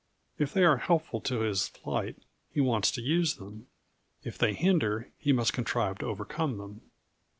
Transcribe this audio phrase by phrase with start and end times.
[0.39, 2.15] If they are helpful to his flight,
[2.51, 3.67] he wants to use them;
[4.23, 6.81] if they hinder, he must contrive to overcome them.